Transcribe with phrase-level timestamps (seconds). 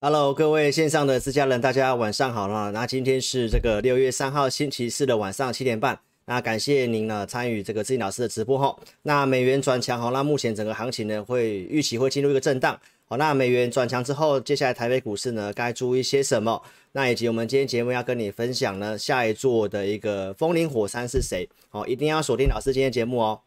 [0.00, 2.70] Hello，各位线上的自家人，大家晚上好了。
[2.70, 5.98] 那今天是这个六月三号星期四的晚上七点半。
[6.26, 8.78] 那感谢您呢参与这个自己老师的直播哈。
[9.02, 12.78] 那美元转强哈，那目前整个行情呢会预期会进入一个震荡。
[13.06, 16.62] 好，那美元转强之后，接下来台北股市呢该注意些什么？
[16.92, 21.48] 那以及我们今天节目要跟你分享呢，下一座的一个风林火山是谁？
[21.70, 23.40] 好，一定要锁定老师今天节目哦。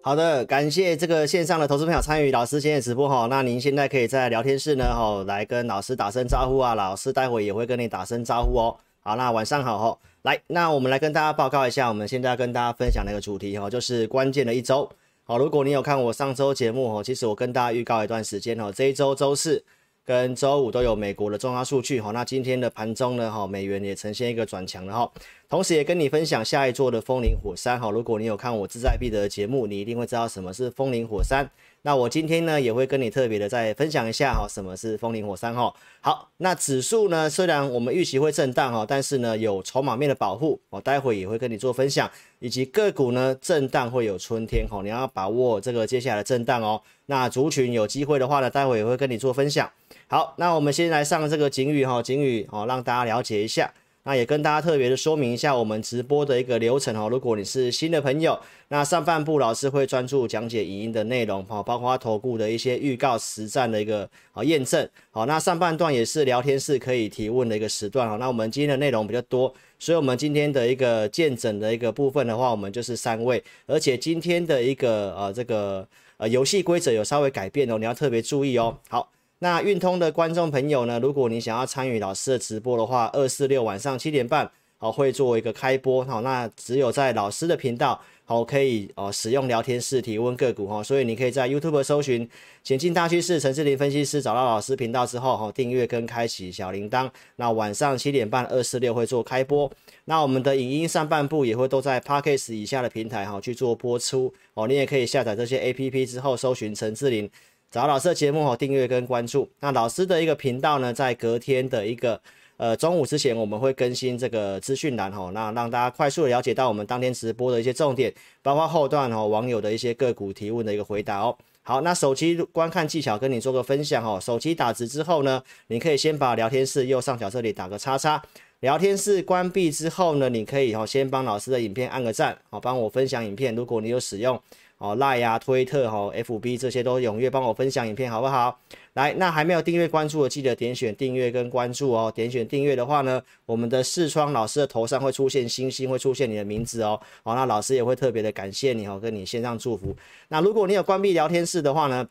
[0.00, 3.26] 好的，感谢这个线上的投资朋友参与老师今天的直播哈。
[3.28, 8.76] 那您现在可以在聊天室呢哈来跟老师打声招呼啊，老师待会也会跟你打声招呼哦。
[9.00, 9.98] 好，那晚上好哈。
[10.22, 14.88] 来，那我们来跟大家报告一下，我们现在要跟大家分享的一个主题哈，就是关键的一周。
[15.24, 19.62] 好，如果你有看我上周节目哈，其实我跟大家预告一段时间哈，这一周周四
[20.08, 22.12] 跟周五都有美国的重要数据哈。
[22.12, 25.12] 那今天的盘中呢哈，美元也呈现一个转强了哈。
[25.50, 31.46] 同时也跟你分享下一座的风林火山哈，如果你有看我志在必得的节目，你一定会知道什么是风林火山。
[31.88, 35.72] 那我今天呢也会跟你特别的再分享一下哈，什么是风林火山哈。
[36.02, 46.78] 好，那指数呢虽然我们预期会震荡哈，但是呢有筹码面的保护，我待会也会跟你做分享，以及个股呢震荡会有春天哈，你要把握这个接下来的震荡哦。
[47.06, 49.72] 那族群有机会的话呢，待会也会跟你做分享。
[50.08, 53.72] 好，那我们先来上这个警语哈，警语哦，让大家了解一下。
[54.08, 57.10] 那也跟大家特别的说明一下我们直播的一个流程哦。
[57.10, 64.88] 如果你是新的朋友，那上半部老师会专注讲解影音的内容哈，包括投顾的一些预告实战的一个啊验证。
[65.10, 68.16] 好，那上半段也是聊天室可以提问的一个时段哈。
[68.16, 75.86] 那我们今天的内容比较多，所以我们今天的一个见证的一个部分的话，我们就是三位，而且今天的一个呃这个
[76.16, 78.78] 呃游戏规则有稍微改变哦，你要特别注意哦。
[78.88, 79.10] 好。
[79.40, 92.28] 那运通的观众朋友呢，如果你想要参与老师的直播的话，二四六晚上七点半，好会做一个开播，好，那只有在老师的频道，好可以哦使用聊天室提问个股哈，所以你可以在 YouTube 搜寻
[92.64, 99.70] “前进大趋势”陈志霖分析师，找到老师频道之后，好订阅跟开启小铃铛，那晚上七点半二四六会做开播，
[100.06, 107.30] 那我们的影音上半部也会都在 Podcast 以下的平台哈去做播出，哦，你也可以下载这些 APP 之后搜寻陈志霖。
[107.70, 109.46] 找老师的节目哦，订阅跟关注。
[109.60, 112.18] 那老师的一个频道呢，在隔天的一个
[112.56, 118.10] 呃中午之前，我们会更新这个资讯栏哦，那让大家快速的了解到我们当天直播的一些重点，
[118.42, 121.36] 包括后段哦网友的一些个股提问的一个回答哦。
[121.60, 124.18] 好，那手机观看技巧跟你做个分享哦。
[124.18, 128.22] 手机打直之后呢，你可以先把聊天室右上角这里打个叉叉。
[128.60, 133.54] 聊天室关闭之后呢，你可以哦先帮老师的影片按个赞，好帮我分享影片。
[133.54, 134.40] 如果你有使用。
[134.78, 138.58] 哦，赖呀、啊、推特哈、FB 这些都踊跃帮我分享影片，好不好？
[138.94, 142.12] 来，那还没有订阅关注的，记得点选订阅跟关注哦。
[142.14, 147.00] 点选订阅的话呢，我们的视窗老师的头上会出现星星，会出现你的名字哦。
[147.24, 149.94] 好，那老师也会特别的感谢你哦，跟你献上祝福。
[150.28, 152.08] 那如果你有关闭聊天室的话呢，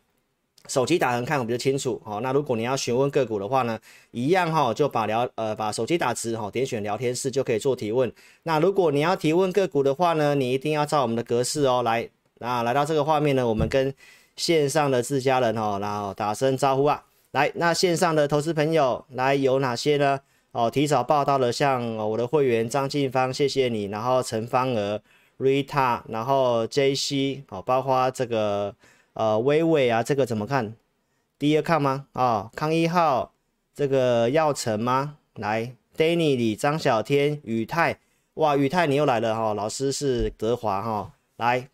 [0.68, 2.02] 手机打横看我比较清楚。
[2.04, 3.80] 好，那如果你要询问个股的话呢，
[4.12, 8.12] 一样哈，就把聊呃把手机打直哈，点选聊天室就可以做提问。
[8.44, 12.10] 那如果你要提问个股的话呢，你一定要照我们的格式哦来。
[12.40, 13.94] 那来到这个画面呢，我们跟
[14.36, 17.04] 线上的自家人哦，然后打声招呼啊。
[17.32, 20.20] 来，那线上的投资朋友来有哪些呢？
[20.52, 23.86] 哦，提早报到的，像我的会员张静芳，谢谢你。
[23.86, 25.02] 然后陈芳儿、
[25.38, 28.74] Rita，然后 JC，哦，包括这个
[29.14, 30.74] 呃微微啊，这个怎么看？
[31.38, 32.08] 第二看吗？
[32.14, 33.34] 啊、哦，康一号，
[33.76, 35.18] 这个耀成吗？
[35.36, 38.00] 来，Danny 李张小天宇泰，
[38.36, 41.68] 哇，宇泰你又来了哈、哦，老师是德华哈、哦，来。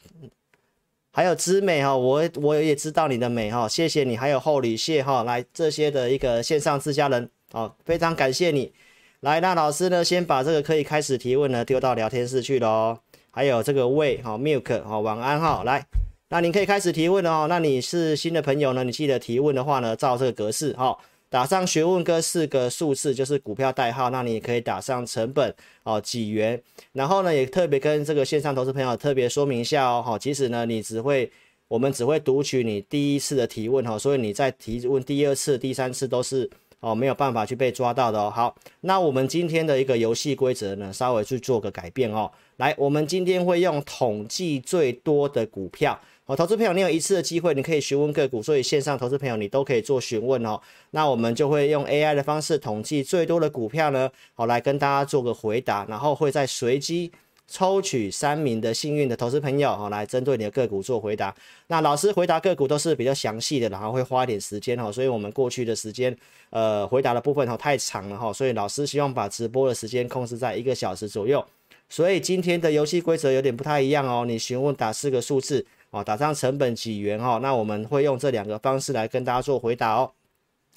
[1.15, 4.17] 还有知美哈，我我也知道你的美哈，谢谢你。
[4.17, 8.73] 还有厚礼谢哈，来这些的一个线上自家人哦，非常感谢你。
[9.19, 12.97] 来，那老师呢，先把这个可以开始提问呢丢到聊天室去喽。
[13.29, 15.85] 还有这个魏哈 milk 哈，晚安哈，来，
[16.29, 17.45] 那你可以开始提问了哦。
[17.47, 20.97] 那你是新的朋友呢，你记得提问的话呢，照这个格式哈。
[21.33, 25.51] 打上学问跟四个数字，就是股票代号，那你也可以打上成本
[25.81, 31.31] 哦，几元，然后呢，也特别跟这个线上投资朋友特别说明一下哦，好，其实呢，你只会，
[31.67, 36.47] 我们只会读取你第一次的提问哈，所以你在提问第二次、第三次都是
[36.81, 38.29] 哦没有办法去被抓到的哦。
[38.29, 45.99] 好，那我们今天的一个游戏规则呢，稍微去做个改变哦，来，我们今天会用统计最多的股票。
[46.25, 50.57] 好，投资朋友，你有一次的机会，你可以询问个股，所以线上投资朋友你都可以做询问哦。
[50.91, 57.11] 那我们就会用 AI 的方式统计最多的股票呢，好来跟大家做个回答，然后会再随机
[57.45, 61.35] 抽取三名的幸运的投资朋友好，来针对你的个股做回答。
[61.67, 66.15] 那老师回答个股都是比较详细的，然后会花一点时间哈，所以我们过去的时间
[66.51, 71.45] 呃回答的部分哈太长了哈，所以老师希望把直播的时间控制在一个小时左右。
[71.89, 80.11] 所以今天的游戏规则有点不太一样哦，你询问打四个数字哦，打上成本几元哈，那我们会用这两个方式来跟大家做回答哦。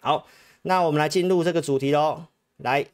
[0.00, 0.26] 好，
[0.62, 2.24] 那我们来进入这个主题喽，
[2.58, 2.86] 来。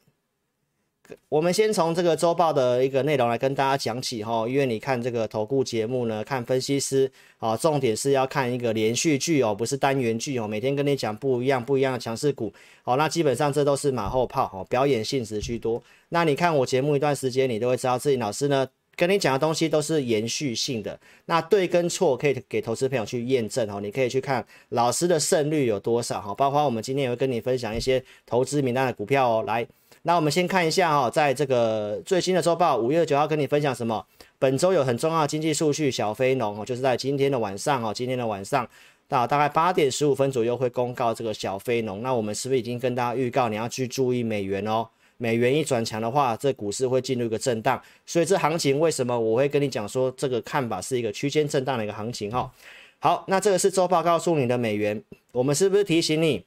[1.27, 12.51] 我们先从这个周报的一个内容来跟大家讲起哈，因为你看这个投顾节目呢，看分析师啊，重点是要看一个连续剧哦，不是单元剧哦，每天跟你讲不一样不一样的强势股，
[12.83, 15.83] 好，那基本上这都是马后炮哦，表演性质居多。
[16.07, 29.65] 那你看我节目一段时间，你都会知道，自己老师呢跟你讲的东西都是延续性的，那对跟错可以给投资朋友去验证哦，你可以去看老师的胜率有多少哈，包括我们今天也会跟你分享一些投资名单的股票哦，来。
[30.05, 34.05] 那我们先看一下哈，在这个最新的周报，五月九号跟你分享什么？
[34.37, 38.67] 本周有很重要的经济数据，小非农哦，就是在今天的晚上哦，今天的晚上
[39.07, 42.01] 到大概八点十五分左右会公告这个小非农。
[42.01, 44.85] 那我们是不是已经跟大家预告，你要去注意美元哦？
[45.23, 47.81] 美元一转强的话，这股市会进入一个震荡。
[48.05, 52.51] 所以这行情为什么我会跟你讲说，这个看法是一个区间震荡的一个行情哈？
[52.99, 56.43] 好，那这个是周报告诉你的美元，我们是不是提醒你？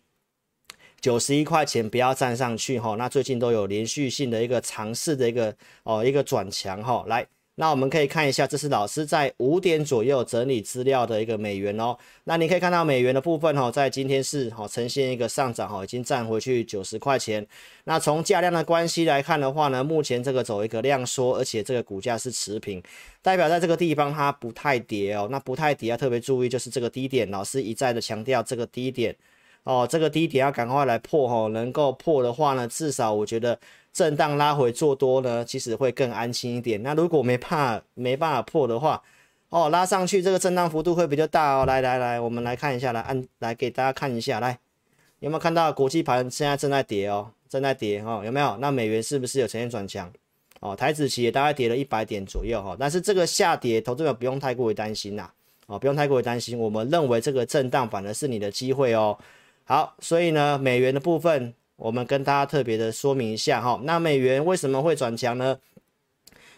[1.01, 7.27] 九十一块钱不要站上去哈，那最近都有连续性的一个尝试的一个哦一个转强哈，来，
[7.59, 17.47] 那我们可以看一下，这是老师在五点左右整理资料的一个美元哦，那你可以看到美元的部分哈，在今天是哈呈现一个上涨哈，已经站回去九十块钱，
[17.85, 22.83] 那从价量的关系来看的话呢，目前这个走一个量缩，而且这个股价是持平，
[23.23, 29.17] 代表在这个地方它不太跌哦，那不太跌要特别注意，就是这个低点，老师一再的强调这个低点。
[29.65, 33.59] 哦，这个低点要赶快来破哈，能够破的话呢，至少我觉得
[33.97, 36.83] 震荡拉回做多呢，其实会更安心一点。
[36.83, 39.03] 那如果没怕没办法破的话，
[39.49, 41.65] 哦，拉上去这个震荡幅度会比较大哦。
[41.65, 44.59] 来来来，我们来看一下，来按来给大家看一下，来
[45.21, 48.55] 有没有看到国际盘现在正在跌哦，正在跌哦，有没有？
[48.59, 50.13] 那美元是不是有呈现转强？
[50.61, 55.31] 哦，台指期也大概跌了一百点左右哈，但是这个下跌，投资者不用太过于担心呐，
[55.69, 56.59] 哦，不用太过于担心。
[56.59, 59.17] 我们认为这个震荡反而是你的机会哦。
[59.65, 63.81] 好，所以呢，美元的部分，我们跟大家特别的说明一下哈。
[63.85, 65.59] 那美元为什么会转强呢？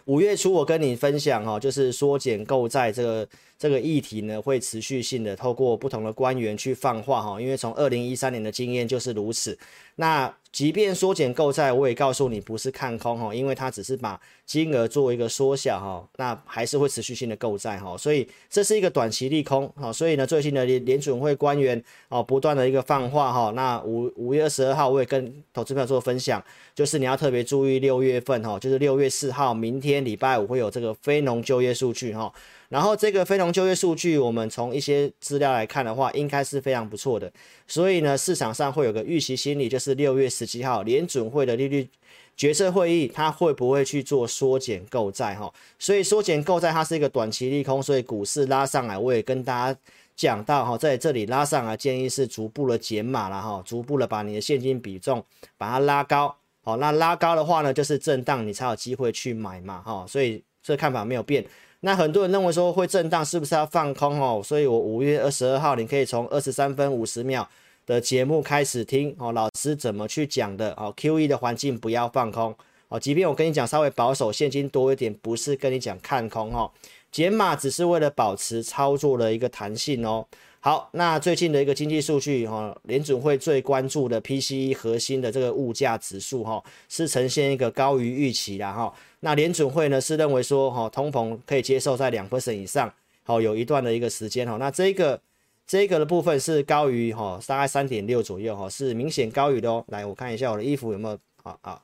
[0.06, 3.28] 五月初我跟你分享哈，就是缩减购债这个
[3.58, 7.38] 这个议题呢，会持续性的透过不同的官员去放话哈。
[7.38, 9.58] 因为从二零一三年的经验就是如此。
[9.96, 19.92] 那即便缩减购债，我也告诉你不是看空哈，因为它只是把金额做一个缩小哈，那还是会持续性的购债哈，所以这是一个短期利空哈。
[19.92, 23.52] 所以呢，最近的联联准会官员哦不断的一个放话哈。
[23.54, 26.44] 那五五月二十二号我也跟投资朋友做分享，
[26.74, 32.32] 就是你要特别注意六月份哈，就是六月四号明天礼拜五会有这个非农就业数据哈。
[32.68, 37.32] 然后这个非农就业数据，我们从一些资料来看的话，应该是非常不错的。
[37.66, 41.88] 所以呢，市场上会有个预期心理，就是六月十七号联准会的利率
[42.36, 45.50] 决策会议，它会不会去做缩减购债哈？
[45.78, 49.80] 所以缩减购债它是一个短期利空，所以股市拉上来，我也跟大家
[50.14, 55.24] 讲到哈，在这里拉上来建议是逐步的减码了哈，逐步的把你的现金比重
[55.56, 56.36] 把它拉高。
[56.62, 60.04] 好，那拉高的话呢，就是震荡你才有机会去买嘛哈。
[60.06, 61.42] 所以这看法没有变。
[61.80, 64.42] 那很多人认为说会震荡，是不是要放空哦？
[64.44, 67.48] 所以我五月二十二号，你可以从二十三分五十秒
[67.86, 72.52] 的节目开始听哦，老师怎么去讲的哦？QE 的环境不要放空
[72.88, 76.68] 哦，即便我跟你讲稍微保守，现金多一点，不是跟你讲看空哦，
[77.12, 80.26] 减码只是为了保持操作的一个弹性哦。
[80.60, 88.92] 好，那最近的一个经济数据哈，联准会最关注的 PCE 核心的这个物价指数哈，是呈现一个高于预期的哈。
[89.20, 92.92] 那联准会呢是认为说哈，通膨可以接受在两 percent 以上，
[93.24, 94.56] 好有一段的一个时间哈。
[94.58, 95.20] 那这个
[95.66, 99.84] 这个的部分是高于哈，大概三点六左右哈，是明显高于的哦。
[99.88, 101.82] 来，我看一下我的衣服有没有啊啊，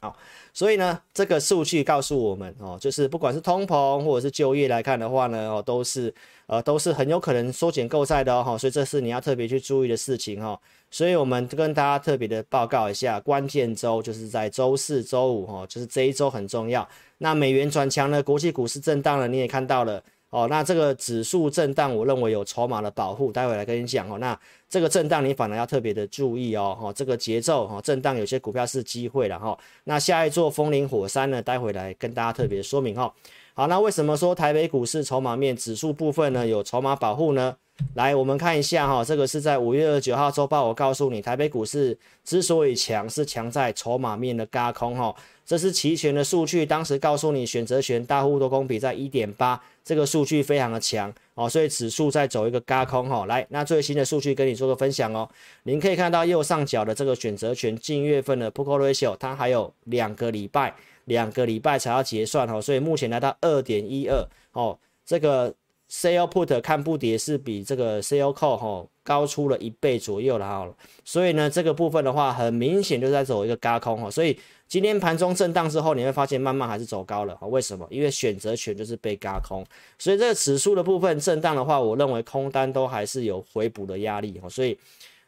[0.00, 0.16] 好。
[0.52, 6.12] 所以呢，这个数据告诉我们哦，就是不管是通膨或者是就业来看的话呢，哦都是
[6.46, 10.58] 呃都是很有可能缩减购债的哦，所以这是你要特别去注意的事情哦。
[10.90, 16.86] 所以我们跟大家特别的报告一下，关键周就是在周四、周五哈，就是这一周很重要。
[17.18, 20.46] 那美元转强呢，国际股市震荡了，你也看到了哦。
[20.48, 24.18] 那这个指数震荡，我认为有筹码的保护，待会来跟你讲哦。
[24.18, 26.76] 那这个震荡你反而要特别的注意哦。
[26.80, 29.58] 哈，这个节奏哈，震荡有些股票是机会了哈。
[29.84, 33.12] 那下一座风林火山呢，待会来跟大家特别说明哈。
[33.54, 37.56] 好，那为什么说台北股市筹码面指数部分呢有筹码保护呢？
[37.94, 45.14] 来，我们看一下哈，这个是在五月二十九号周报，我告诉你，台北股市之所以强，是强在筹码面的轧空哈。
[45.44, 53.26] 这是期权的数据，当时告诉你选择权大户多空比在一点八，这个数据非常的强哦，所以指数在走一个轧空哈。
[53.26, 55.28] 来，那最新的数据跟你做个分享哦。
[55.64, 60.72] 您可以看到右上角的这个选择权近月份的 Put Ratio 它还有两个礼拜，
[61.06, 65.52] 两个礼拜才要结算哦，所以目前来到二点一二哦，这个。
[65.90, 70.72] Sell Put 看不跌是比这个 Sell Call 哈高出了一倍左右了哈，
[71.04, 77.84] 所以呢这个部分的话很明显就在走一个轧空哈，所以今天盘中震荡之后你会发现慢慢还是走高了哈，为什么？
[77.90, 79.66] 因为选择权就是被轧空，
[79.98, 84.78] 所以这个指数的部分震荡的话，我认为空单都还是有回补的压力哈，所以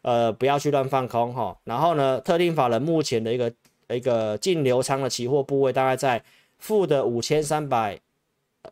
[0.03, 3.53] 呃不要去乱放空哈，然后呢特定法人目前的一个
[3.89, 6.23] 一个净流仓的期货部位大概在
[6.59, 7.99] 负的五千三百。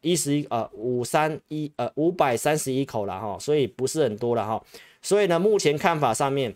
[0.00, 4.62] 一十一呃五三一呃五百三十一口了哈，所以不是很多了哈，
[5.02, 6.54] 所以呢，目前看法上面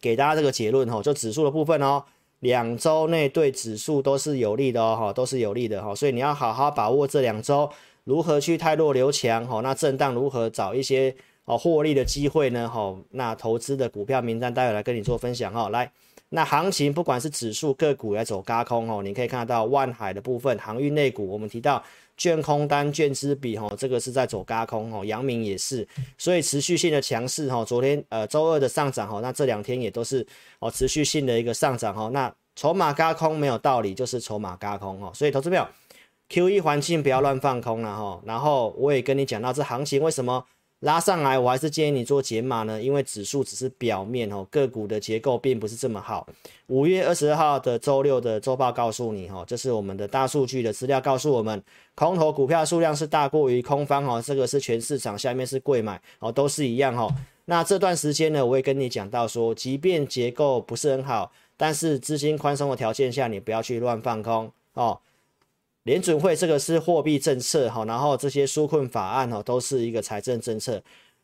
[0.00, 2.04] 给大家这个结论哈，就指数的部分哦，
[2.40, 7.68] 两周内对指数都是有利的哦哈，都是有利的哈，所以你要好好把握这两周
[8.04, 11.14] 如何去汰弱留强哈，那震荡如何找一些
[11.46, 15.90] 哦获利的机会呢哈，那投资的股票名单待会来跟你做分享哈，来，
[16.28, 21.82] 那行情不管是指数个股来走高空哦，你可以看到万海的部分航运类股，我们提到。
[22.20, 30.24] 券空单、券资比，哈，这个是在走高空，哈，阳明也是，所以持续性的强势，哈，昨天呃周二的上涨，哈，那这两天也都是
[30.58, 35.66] 哦持续性的一个上涨，哈，那筹码高空没有道理，就是筹码高空，哈，所以投资朋友
[36.28, 40.44] QE 环境不要乱放空了，哈，然后我也跟你讲到这行情为什么。
[40.80, 46.26] 拉上来，我还是建议你做减码呢，因为指数只是表面哦，个股的结构并不是这么好。
[46.68, 51.62] 五月二十二号的周六的周报告诉你哈，这是我们的大数据的资料告诉我们，
[51.94, 57.14] 空头股票数量是大过于空方哦，这个是全市场下面是贵买哦，都是一样哈。
[57.44, 64.98] 那这段时间呢，我也跟你讲到说，即便结构不是很好，但是资金宽松的条件下，你不要去乱放空哦。
[65.84, 70.82] 联准会这个是货币政策哈，然后这些纾困法案哈都是一个财政政策，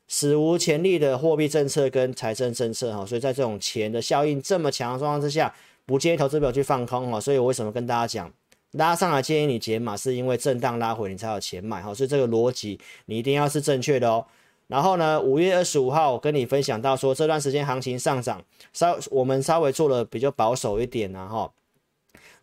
[0.08, 7.20] 史无前例的货币政策跟财政政策哈，所以在这种钱的效应这么强的状况之下，不建议投资者去放空哈。
[7.20, 8.32] 所以我为什么跟大家讲，
[8.72, 14.24] 拉上来建议你解码，是因为震荡拉回你才有钱买哈，所以这个逻辑你一定要是正确的哦。
[14.68, 21.52] 然后呢，五月二十五号我跟你分享到说，这段时间行情上涨，稍我们稍微做了比较保守一点然后。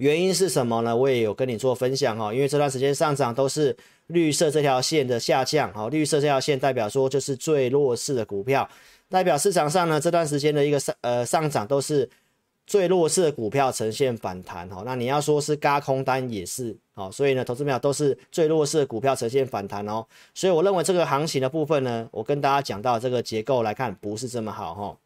[0.03, 0.93] 原因是什么呢？
[0.93, 3.74] 我也有跟你做分享哈，因为这段时间上涨都是
[4.07, 8.69] 绿色这条线的下降，哈，绿色这条线代表说就是最弱势的股票，
[9.07, 12.10] 代表市场上呢这段时间的一个上呃上涨都是
[12.67, 24.98] 最弱势的股票呈现反弹，哈，那你要说是嘎空单也是，好，所以呢，投资票都是最弱势的股票呈现反弹哦，所以我认为这个行情的部分呢，我跟大家讲到这个结构来看不是这么好哈。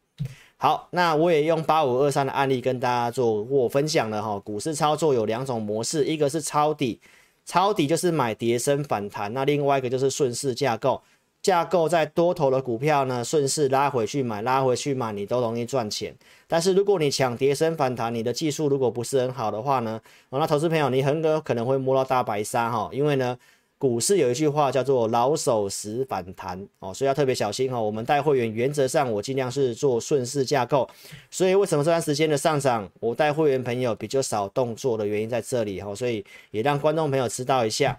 [0.60, 4.36] 好，那我也用八五二三的案例跟大家做过分享了哈。
[4.40, 7.00] 股市操作有两种模式，一个是抄底，
[7.46, 11.00] 抄底就是买跌升反弹，那另外一个就是顺势架构，
[11.40, 16.12] 架构在多头的股票呢，顺势拉回去买，拉回去买，你都容易赚钱。
[16.48, 20.00] 但是如果你抢跌升反弹，你的技术如果不是很好的话呢，
[20.30, 23.38] 那投资朋友你很有可能会摸到大白鲨哈，因为呢。
[23.78, 27.80] 股市有一句话叫做“老手死反弹”哦，所以要特别小心哦。
[27.80, 30.88] 我们带会员原则上我尽量是做顺势架构，
[31.30, 37.96] 所以为什么这段时间的上涨，我带会员朋友比较少动作的原因在这里哈，所以也让观众朋友知道一下。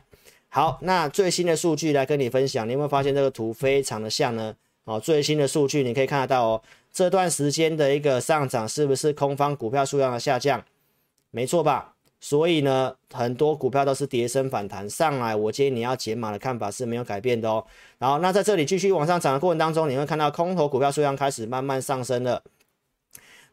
[0.49, 4.53] 好，那最新的数据来跟你分享，你有没有发现这个图非常的像呢？
[4.83, 10.61] 哦，最新的数据你可以看得到哦，这段时间的一个上涨是不是空方股票数量的下降？
[11.31, 11.93] 没错吧？
[12.21, 17.65] 所以呢，很多股票都是跌升反弹上来，我建议你要解码的看法是没有改变的哦。
[17.97, 22.43] 然后，那在这里继续往上涨的过程当中，你会看到空头股票数量开始慢慢上升了，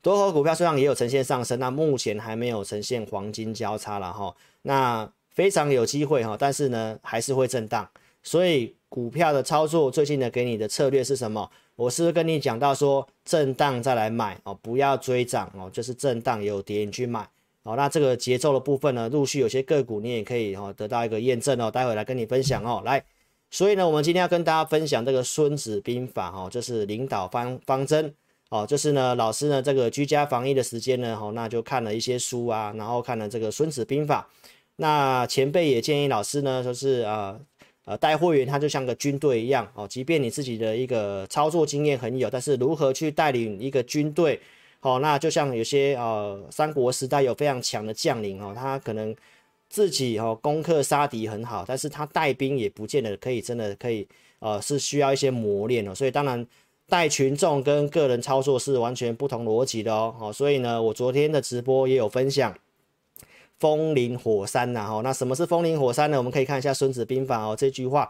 [0.02, 4.34] 多头股票数量也有呈现上升，那目前还没有呈现黄金交叉了哈。
[4.62, 7.88] 那非常有机会哈，但是呢，还是会震荡。
[8.22, 11.48] 所以股票的操作最近呢，给你的策略是什么？
[11.76, 17.28] 我是跟你讲到说，震荡再来买哦，不要追涨哦，就是震荡有跌你去买。
[17.66, 22.80] 好，那这个节奏的部分呢，陆续有些个股你也可以哈得到一个验证哦，待会来跟你分享哦。
[22.84, 23.04] 来，
[23.50, 28.14] 所以呢，我们今天要跟大家分享这个《孙子兵法》哈，就是领导方方针
[28.50, 34.30] 哦，就是呢，老师呢这个居家防疫的时间呢，哈，那就看了一些书啊，然后看了这个《孙子兵法》。
[34.76, 37.36] 那前辈也建议老师呢，就是啊
[37.84, 44.40] 呃带会员他就像个军队一样哦，即便你自己的一个操作经验很有，但是如何去带领一个军队？
[44.86, 49.12] 哦，那就像有些呃，三国时代有非常强的将领哦，他可能
[49.68, 54.06] 自己哦攻克杀敌很好，但是他带兵也不见得可以真的可以
[54.38, 56.46] 呃是需要一些磨练哦，所以当然
[56.88, 62.56] 带群众跟个人操作是完全不同逻辑的哦，好，所以呢，我昨天的直播也有分享
[63.58, 66.16] 风林火山呐，哈，那什么是风林火山呢？
[66.16, 68.08] 我们可以看一下《孙子兵法》哦，这句话。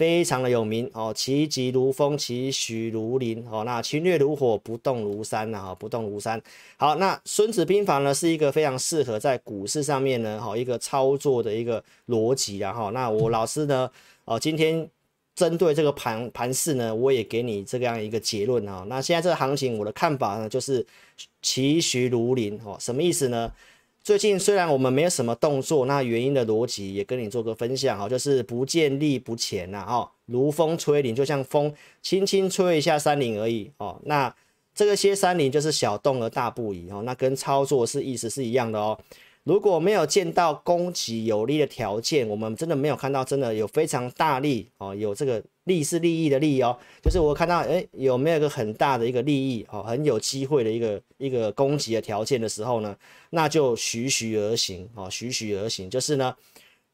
[0.00, 3.64] 非常的有名哦，其疾如风，其徐如林哦。
[3.66, 6.40] 那侵略如火，不动如山呐，哈，不动如山。
[6.78, 12.88] 好，那《孙子兵法》呢，是一个非常适合在股市上面呢，哈，一个操作的一个逻辑啊，哈。
[12.94, 13.90] 那我老师呢，
[14.24, 14.88] 哦，今天
[15.34, 18.86] 针对这个盘盘势呢，我也给你这样一个结论啊。
[18.88, 20.86] 那现在这个行情，我的看法呢，就是
[21.42, 23.52] 其徐如林哦，什么意思呢？
[24.10, 34.00] 最近虽然我们没有什么动作，那原因的逻辑也跟你做个分享哈，就是不见利不前呐，哈，如风吹林，就像风轻轻吹一下山林而已哦。
[34.06, 34.34] 那
[34.74, 38.98] 这个些山林就是小动而大不移哦，那跟操作是意思是一样的哦。
[39.44, 45.40] 如果没有见到攻击有利的条件，我们真的没有看到真的有非常大利哦，有这个
[45.70, 52.96] 利是利益的利益哦，就是我看到诶有没有一个很大的一个利益哦，很有机会的一个一个攻击的条件的时候呢，
[53.30, 56.34] 那就徐徐而行哦，徐徐而行，就是呢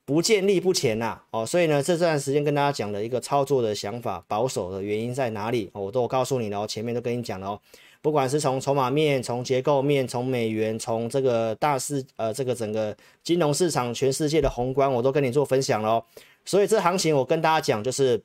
[0.05, 5.71] 不见利不前呐哦，所以呢这段时间跟大家讲的一个操作的想法，保守的原因在哪里？
[5.73, 7.61] 我都告诉你了哦，前面都跟你讲了哦。
[8.03, 16.01] 不管是从筹码面、从结构面、从美元、从这个大市呃这个整个金融市场全世界的宏观，我都跟你做分享了。
[16.45, 18.23] 所以这行情我跟大家讲，就是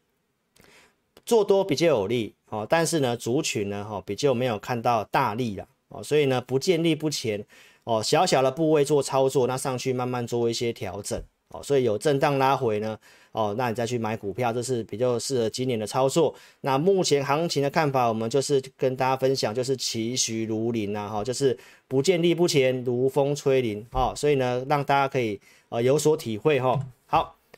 [1.25, 7.45] 做多比较有利哦，但是呢族群呢哈比较没有看到大利了哦，所以呢不见利不前
[7.83, 12.97] 哦，小小的部位做操作，那上去慢慢做一些调整哦，所以有震荡拉回呢。
[13.33, 16.35] 哦，那你再去买股票，这是比较适合今年的操作。
[16.59, 26.77] 那目前行情的看法，我们就是跟大家分享，就是其徐如林呐，哈，就是不见利不前，如风吹林，哈，所以呢，让大家可以呃有所体会哈。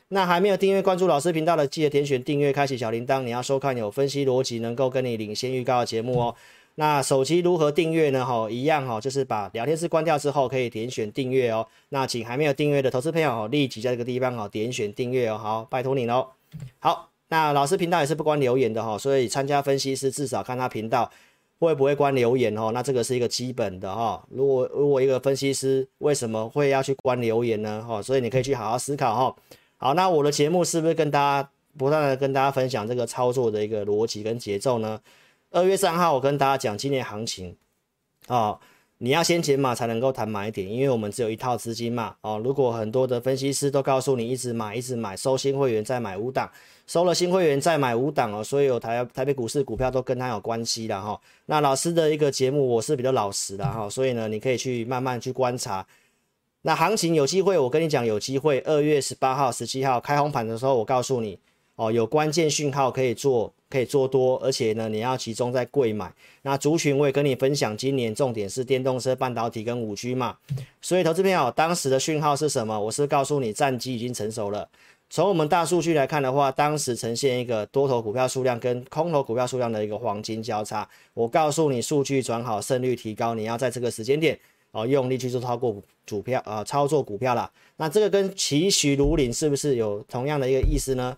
[0.08, 6.34] 那还没有订阅关注老师频道的，记得点选订阅，开启小铃铛，你要收看有分析逻辑，能够跟你领先预告的节目哦。
[6.76, 8.24] 那手机如何订阅呢？
[8.24, 11.66] 哈，一样哈，就是把聊天室关掉之后，可以点选订阅哦。
[11.88, 15.38] 那请还没有订阅的投资朋友哦，立即在这个地方哦点选订阅哦。
[15.38, 16.28] 好，拜托你喽。
[16.80, 21.10] 好，那老师频道也是不关留言的哈，所以参加分析师至少看他频道
[21.60, 22.72] 会不会关留言哦。
[22.74, 24.24] 那这个是一个基本的哈。
[24.30, 27.84] 如果如果一个分析师为什么会要去关留言呢？
[27.88, 29.36] 哈，所以你可以去好好思考哈。
[29.84, 34.98] 好，那我的节目是不是跟大家不断的跟大家分享这个操作的一个逻辑跟节奏呢？
[35.50, 37.54] 二月三号，我跟大家讲今年行情，
[38.28, 38.58] 哦，
[38.96, 46.50] 你要先减码才能够谈买点，因为我们只有一套资金嘛，哦，如果很多的分析师都告诉你一直买，一直买，收新会员再买五档，
[46.86, 55.86] 收了新会员再买五档哦，所以有台台北股市股票都跟他有关系的哈、那老师的一个节目我是比较老实的哈、所以呢，你可以去慢慢去观察。
[56.66, 61.38] 那行情有机会，我跟你讲有机会，二月十八号、十七号开红盘的时候，我告诉你。
[61.76, 66.10] 哦，有关键讯号可以做，可以做多，而且呢，你要集中在贵买。
[66.40, 70.38] 那族群我也跟你分享，今年重点是电动车、半导体跟五 G 嘛。
[70.80, 72.80] 所以投资朋友，当时的讯号是什么？
[72.80, 74.66] 我是告诉你，战机已经成熟了。
[75.10, 80.88] 从我们大数据来看的话，当时呈现一个多头股票数量跟空头股票数量的一个黄金交叉。
[81.12, 84.38] 我告诉你，数据转好，胜率提高，你要在这个时间点
[84.74, 87.48] 哦，用力去做操作股票啊、操作股票啦。
[87.76, 91.16] 那这个跟其徐如林是不是有同样的一个意思呢？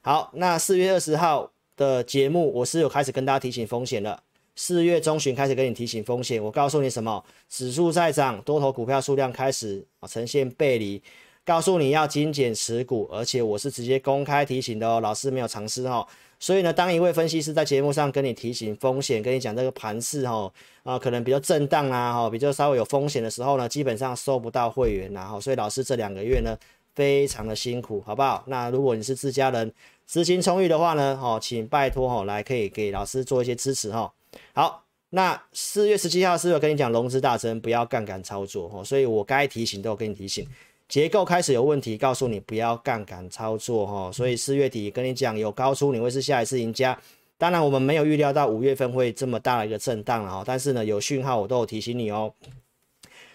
[0.00, 4.22] 好，那四月二十号的节目，我是有开始跟大家提醒风险了。
[4.54, 7.24] 四月中旬开始跟你提醒风险，我告诉你什么？
[7.48, 11.02] 指数在涨，多头股票数量开始呈现背离，
[11.44, 16.06] 告诉你要精简持股，而且我是直接公开提醒的哦，老师没有尝试哦。
[16.38, 26.56] 所以呢，当一位分析师在节目上跟你提醒风险，跟你讲这个盘势哈啊，可能比较震荡啊哈，比较稍微有风险的时候呢，基本上收不到会员然后，所以老师这两个月呢。
[26.94, 28.42] 非常的辛苦，好不好？
[28.48, 29.72] 那如果你是自家人，
[30.04, 34.12] 资金充裕的话呢，哦，请拜托哦，来可以给老师做一些支持哈。
[34.52, 38.84] 好，那四月十七号是不是跟你讲融资大增，不要杠杆操作哦？
[38.84, 40.44] 所以我该提醒都有跟你提醒，
[40.88, 44.10] 结构开始有问题，告诉你不要杠杆操作哈。
[44.10, 46.98] 所以四月底跟你讲有高出，你会是下一次赢家。
[47.36, 52.32] 当然我们没有预料到五月份会这么大的一个震荡啊，但是呢有讯号我都有提醒你哦。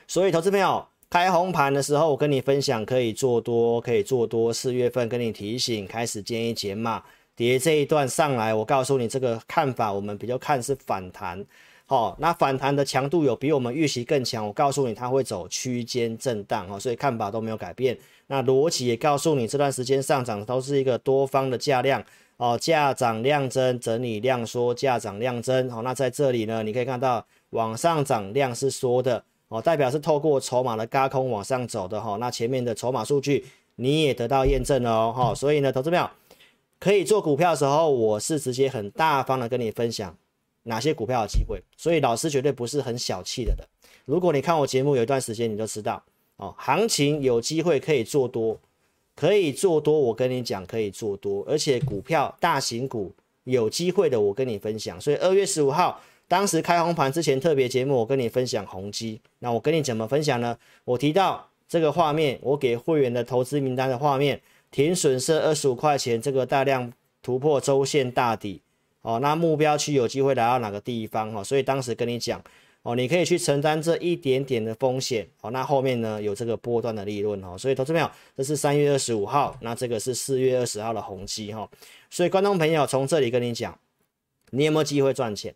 [0.08, 0.86] 所以投资朋友。
[1.10, 4.52] 开红盘的时候，我跟你分享可以做多，可以做多。
[4.52, 7.04] 四月份跟你提醒，开始建议减码。
[7.36, 11.46] 跌这一段上来，我告诉你这个看法，我们比较看是反弹。
[11.93, 14.43] 哦，那反弹的强度有比我们预期更强。
[14.47, 17.95] 我告诉你，它会走区间震荡哦，所以看法都没有改变。
[18.25, 22.03] 那逻辑也告诉你，这段时间上涨都是一个多方的价量
[22.38, 25.69] 哦，价涨量增，整理量缩，价涨量增。
[25.69, 29.23] 好、哦，那在这里呢，你可以看到往上涨量是缩的。
[29.49, 36.10] 哦，代表是透过筹码的轧空往上走的哈，那前面的筹码数据你也得到验证了哦哈，所以呢，投资票
[36.79, 40.15] 可以做股票的时候，我是直接很大方的跟你分享
[40.63, 43.67] 哪些股票有机会，所以老师绝对不是很小气的的。
[44.06, 46.04] 如果你看我节目有一段时间，你就知道
[46.38, 48.60] 哦，行情有机会可以做多，
[49.15, 54.99] 可以做多，我跟你讲可以做多，而且股票大型股有机会的，我跟你分享。
[54.99, 60.58] 所以二月十五号当时开红盘之前特别节目，我跟你分享宏基，那我跟你怎么分享呢？
[60.86, 64.41] 我提到这个画面，我给会员的投资名单的画面。
[64.71, 68.60] 停损是二十五块钱，这个大量突破周线大底
[69.04, 71.44] 哦，那目标区有机会来到哪个地方哦？
[71.44, 72.42] 所以当时跟你讲
[72.82, 75.52] 哦，你可以去承担这一点点的风险哦。
[75.52, 81.70] 那后面呢有这个波段的利润哦，所以投资朋友，这是三月二十五号，那这个是四月二十号的宏碁哈。
[82.10, 83.78] 所以观众朋友从这里跟你讲，
[84.52, 85.54] 你有没有机会赚钱？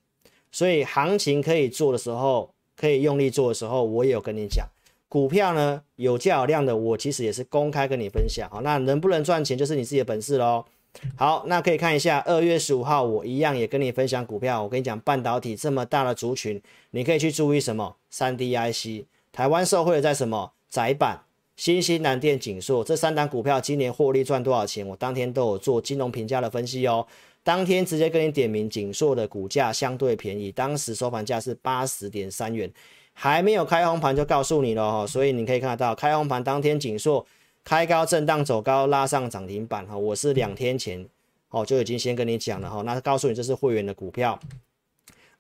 [0.52, 4.68] 所以行情可以做的时候，可以用力做的时候，我也有跟你讲。
[5.10, 8.50] 股票呢，有价有量的，我其实也是公开跟你分享。
[8.50, 10.66] 好，那能不能赚钱就是你自己的本事喽。
[11.16, 14.62] 好，那可以看一下二月十五号，我一样也跟你分享股票。
[14.62, 17.96] 我跟你讲，半导体这么大的族群，你可以去注意什么？
[18.10, 20.52] 三 D IC，台湾受惠的在什么？
[20.70, 21.22] 窄板、
[21.56, 24.88] 新兴、南电、景硕这三档股票今年获利赚多少钱？
[24.88, 27.06] 我当天都有做金融评价的分析哦。
[27.44, 32.70] 当天直接跟你点名，景硕的股价相对便宜，当时收盘价是八十点三元。
[33.14, 37.26] 还没有开红盘就告诉你了哦，所以你可以看得到开红盘当天景硕
[37.68, 41.06] 开高震荡走高拉上涨停板哈，我是两天前
[41.50, 44.40] 哦就已经先跟你讲了哈，那告诉你这是会员的股票，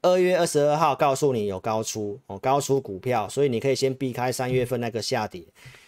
[0.01, 5.41] 二月二十二号告诉你有高出哦高出股票，所以你可以先避开三月份那个下跌，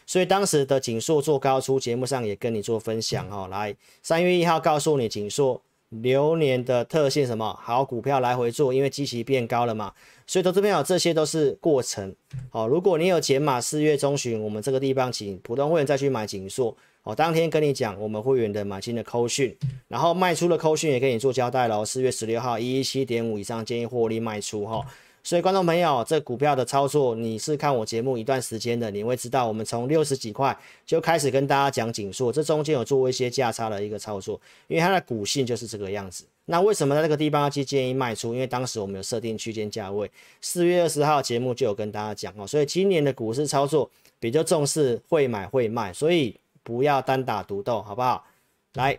[0.06, 9.94] 所以当时的景硕做高出节目上也跟你做分享哈，来三月一号告诉你景硕流年的特性什么好股票来回做，因为基期变高了嘛。
[10.28, 12.16] 所以投资朋友，这些都是过程。
[12.50, 16.76] 好，如果你有减码，四月中旬我们这个地方请普通会员再去买景硕。
[17.04, 21.84] 哦，当天跟你讲我们会员的买进的扣讯，然后卖出的扣讯也跟你做交代了。
[21.84, 24.86] 四月十六号一一七点五以上建议获利卖出哈。
[25.22, 36.26] 所以观众朋友，这股票的操作，你是看我节目一段时间的，你会知道我们从六十几块就开始跟大家讲景硕，这中间有做一些价差的一个操作，因为它的股性就是这个样子。
[36.46, 38.34] 那为什么在这个地方要去建议卖出？
[38.34, 40.10] 因为当时我们有设定区间价位，
[40.42, 43.88] 四月二十号节目就有跟大家讲哦，所以今年的股市操作
[44.20, 48.26] 比较重视会买会卖，所以不要单打独斗，好不好？
[48.74, 48.98] 来，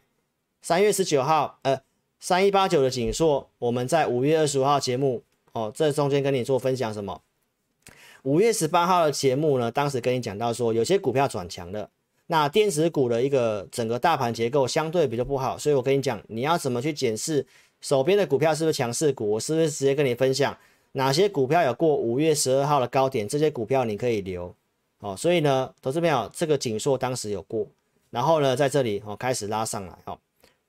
[0.62, 1.80] 三月十九号，呃，
[2.20, 5.22] 三一八九的景硕，我们在五月二十五号节目。
[5.52, 7.20] 哦，这中间跟你做分享什么？
[8.22, 11.88] 五月十八号的节目呢，当时跟你讲到说，有些股票转强了，
[12.26, 17.46] 那电子股的一个整个大盘结构相对比较不好，所以我跟你讲，你要怎么去检视
[17.80, 19.30] 手边的股票是不是强势股？
[19.30, 20.56] 我是不是直接跟你分享
[20.92, 23.26] 哪些股票有过五月十二号的高点？
[23.26, 24.54] 这些股票你可以留。
[24.98, 27.66] 哦，所以呢，投资朋友，这个景硕当时有过，
[28.10, 30.18] 然后呢，在这里哦开始拉上来哦。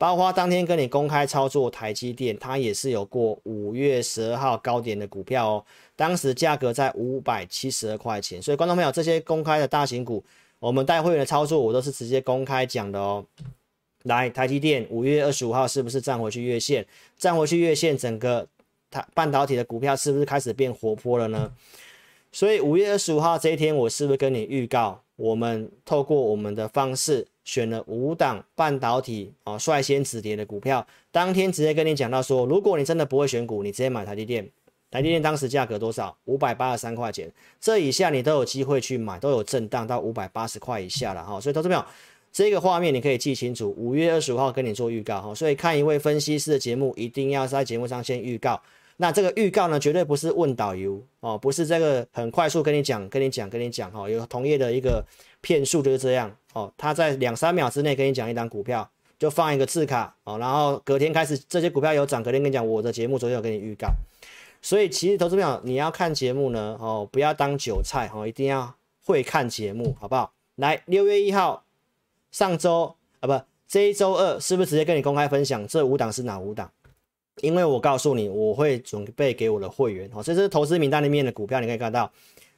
[0.01, 8.41] 包括当天跟你公开操作台积电，它也是有过五月十二号高点的股票哦，当时价格在五百七十二块钱。
[8.41, 10.23] 所以观众朋友，这些公开的大型股，
[10.57, 13.23] 我们带会员的操作，我都是直接公开讲的哦。
[14.05, 16.83] 来，台积电五月二十五号是不是站回去月线？
[17.19, 18.47] 站回去月线，整个
[18.89, 21.53] 它半导体的股票是不是开始变活泼了呢？
[22.31, 27.27] 所以五月二十五号这一天，我是不是跟你预告，我们透过我们的方式。
[27.51, 30.87] 选了五档半导体啊，率先止跌的股票。
[31.11, 34.49] 当天直接跟你讲到说，如果你真的不会选股，你直接买台积电。
[34.89, 36.15] 台积电当时价格多少？
[36.23, 41.41] 五百八十三块钱，这以下你都有机会去买，都有震荡到五百八十块以下了哈。
[41.41, 41.83] 所以投资朋友，
[42.31, 43.75] 这个画面你可以记清楚。
[43.77, 48.61] 五月二十五号跟你做预告哈，所以看一位分析师的节目，一定要在节目上先预告。
[49.01, 55.03] 那这个预告呢，绝对不是问导游哦，不是这个很快速跟你讲、跟你讲、跟你讲哈，有同业的一个
[55.41, 56.31] 骗术就是这样。
[56.53, 58.87] 哦，他在两三秒之内跟你讲一档股票，
[59.17, 63.87] 就放一个字卡哦，然后隔天开始这些股票有涨，隔天跟你讲我的节目昨天有给你预告，
[64.61, 70.31] 所以其实投资朋友你要看节目呢，哦，不要当韭菜哦，一定要会看节目，好不好？
[70.57, 71.63] 来，六月一号，
[72.29, 76.71] 上周啊不，这一周二是不是直接跟你公开分享这五档是哪五档？
[77.37, 82.11] 因为我告诉你，我会准备给我的会员哦，这是投资名单里面的股票，你可以看到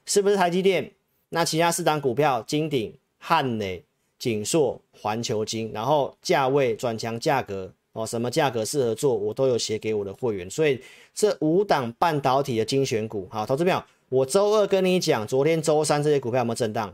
[0.06, 0.92] 是不是台积电？
[1.30, 2.94] 那其他四档股票，金鼎。
[3.26, 3.82] 汉磊、
[4.20, 10.50] 景硕、环球晶，然后价位转强价格哦，什么价格适合做，我都有写给我的会员。
[10.50, 10.78] 所以
[11.16, 16.94] 这五档半导体的精选股，好，投资朋友，我周二跟你讲，昨天周三这些股票有没有震荡？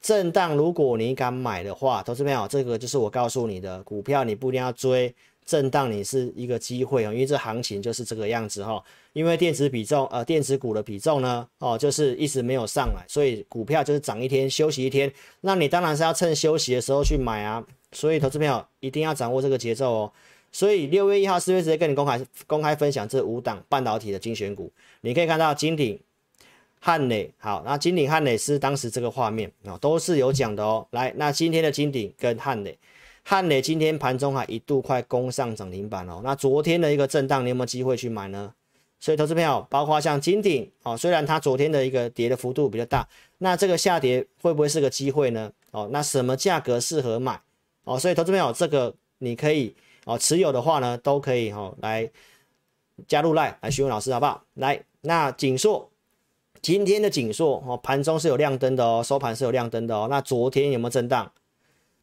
[0.00, 5.14] 震荡，如果你敢买的话，投资朋友，这个就是我告诉你的股票，你不一定要追。
[5.50, 8.80] 震荡你是一个机会哦，因为这行情就是这个样子哈。
[9.14, 15.12] 因为电子比重，呃，电子股的比重呢，哦，就是一直没有上来，所以股票就是涨一天休息一天。
[15.40, 17.64] 那你当然是要趁休息的时候去买啊。
[17.90, 20.12] 所以投资朋友一定要掌握这个节奏哦。
[20.52, 25.98] 所以六月一号四月直接跟你公开公开分享这五档半导体的精选股，你可以看到金鼎、
[26.78, 30.86] 汉磊，好，那金鼎、汉磊是当时这个画面啊，都是有讲的哦。
[30.90, 32.78] 来，那今天的金鼎跟汉磊，
[33.24, 36.20] 汉磊今天盘中还一度快攻上涨停板哦。
[36.24, 38.52] 那昨天的一个震荡，你有没有机会去买呢？
[38.98, 45.50] 所以投资朋友，包括像金鼎哦，虽然它昨天的一个跌的幅度比较大，那这个下跌会不会是个机会呢？
[45.70, 47.40] 哦，那什么价格适合买？
[47.84, 49.74] 哦，所以投资朋友，这个你可以。
[50.06, 52.10] 哦，持有的话呢，都可以、哦，来
[53.06, 54.42] 加入来询问老师好不好？
[54.54, 55.90] 来，那景硕
[56.62, 60.06] 今天的景硕哦，盘中是有亮灯的哦，收盘是有亮灯的哦。
[60.08, 61.30] 那昨天有没有震荡？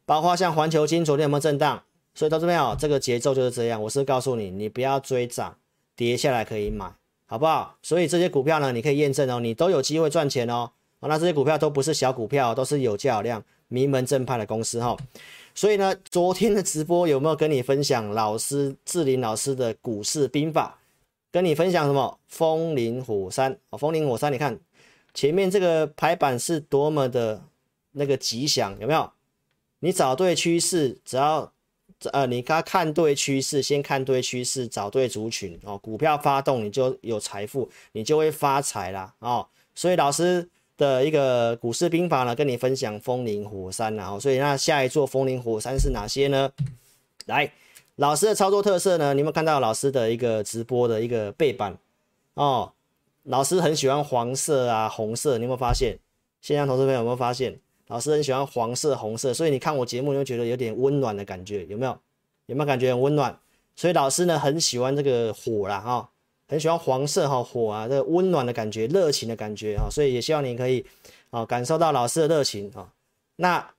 [0.08, 1.84] 包括像环球金昨天有没有震荡？
[2.16, 3.84] 所以投资朋友，这个节奏就是这样。
[3.84, 5.58] 我是告诉你，你不要追涨，
[5.98, 6.90] 跌下来可以买，
[7.26, 7.76] 好不好？
[7.84, 10.72] 所以这些股票呢，你可以验证哦，你都有机会赚钱哦。
[11.02, 14.92] 哦，那这些股票都不是小股票，都是有价有量、名门正派的公司哈。
[14.92, 14.98] 哦
[15.54, 20.78] 所以呢，昨天的直播有没有跟你分享老师志霖老师的股市兵法？
[21.32, 22.18] 跟你分享什么？
[22.28, 24.58] 风林火山哦，风林火山，你看
[25.14, 27.42] 前面这个排版是多么的
[27.94, 29.12] 那个吉祥，有没有？
[29.80, 31.52] 你找对趋势，只要
[32.12, 39.48] 呃，你刚看对趋势，先看对趋势，找对族群哦，股票发动你就有财富，你就会发财啦哦。
[39.76, 40.50] 所以老师。
[40.78, 46.52] 的一个股市兵法呢，跟你分享风林火山，然后所以那下一座风林火山是哪些呢？
[47.26, 47.52] 来，
[47.96, 49.12] 老师的操作特色呢？
[49.16, 51.76] 你有没有看到老师的一个直播的一个背板
[52.36, 52.72] 哦？
[53.24, 55.98] 老师很喜欢黄色啊、红色，你有没有发现？
[56.42, 57.60] 线上投资朋友有没有发现？
[57.88, 61.98] 老师很喜欢黄色、红色，所以你看我节目，你会觉得有点温暖的感觉，有没有？
[62.48, 63.38] 有没有感觉很温暖？
[63.76, 66.10] 所以老师呢，很喜欢这个火啦，哈、
[66.48, 70.86] 很喜欢黄色哈火啊，这个温暖的感觉，热情的感觉哈，所以也希望你可以
[71.30, 72.92] 啊感受到老师的热情啊。
[73.36, 73.70] 那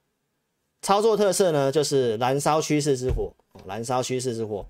[0.83, 3.33] 操作特色呢，就是燃烧趋势之火，
[3.67, 4.65] 燃烧趋势之火。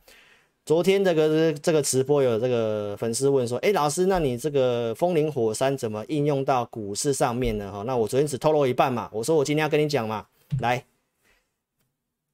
[0.69, 7.73] 昨天这个这个直播有这个粉丝问说，哎，老师，那你这个风林火山怎么应用到股市上面呢？
[7.73, 10.27] 哈，那我昨天只透露一半嘛，我说我今天要跟你讲嘛，
[10.61, 10.85] 来。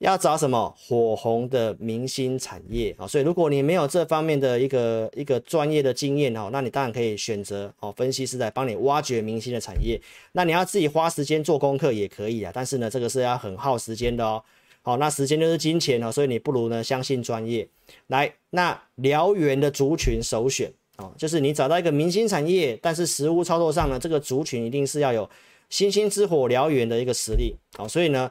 [0.00, 3.06] 要找什么火红的明星产业啊？
[3.06, 9.98] 所以如果你没有这方面的一个一个专业的经验哦，那你当然可以选择哦，分析师来帮你挖掘明星的产业。
[10.32, 14.42] 那你要自己花时间做功课也可以啊，但是呢，这个是要很耗时间的哦。
[14.84, 17.66] 好，那时间就是金钱哦，所以你不如呢相信专业。
[18.06, 25.28] 来，那燎原的族群首选哦，就是你找到一个明星产业，但是实物操作上呢，这个族群一定是要有
[25.68, 27.56] 星星之火燎原的一个实力。
[27.76, 28.30] 好，所以呢。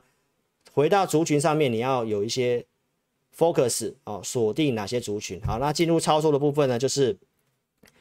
[0.75, 2.65] 回到族群上面，你要有一些
[3.37, 5.39] focus 哦，锁定哪些族群。
[5.41, 7.15] 好，那进入操作的部分呢，就是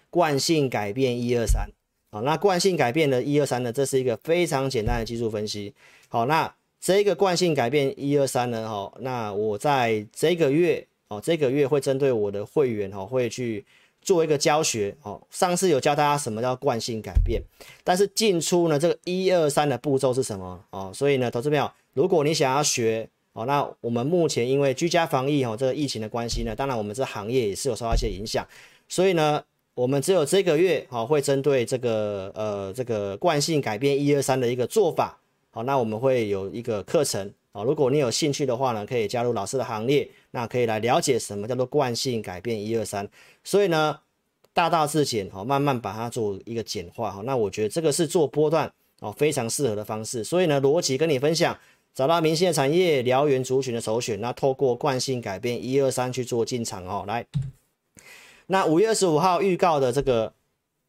[0.09, 1.69] 惯性改变一二三。
[2.11, 5.75] 好，那惯性改变的一二三呢，这是一个非常简单的技术分析。
[6.09, 13.65] 好，那这个惯性改变一二三呢，哈，那我在这个月哦，这个月会针对我的会员哈，会去
[14.01, 14.93] 做一个教学。
[15.03, 17.41] 哦，上次有教大家什么叫惯性改变，
[17.85, 20.61] 但是进出呢，这个一二三的步骤是什么？
[20.71, 21.71] 哦，所以呢，投资朋友。
[21.95, 28.45] 如果你想要学哦，那我们目前因为居家防疫哦，这个疫情的关系呢，当然我们这行业也是有受到一些影响，
[28.89, 29.41] 所以呢，
[29.75, 35.17] 我们只有这个月哦，会针对这个呃这个惯性改变一二三的一个做法，
[35.55, 43.07] 好，那我们会有一个课程啊，如果你有兴趣的话呢，可以加入老师的行列，那可以来了解什么叫做惯性改变一二三，
[43.45, 44.01] 所以呢，
[44.55, 51.57] 大道至简哦，慢慢把它做一个简化哈，那我觉得这个是做波段哦非常适合的方式，所以呢，逻辑跟你分享。
[51.95, 57.05] 找到明星的产业，燎原族群的首选，那透过惯性改变一二三去做进场哦。
[57.07, 57.27] 来，
[58.47, 60.33] 那五月二十五号预告的这个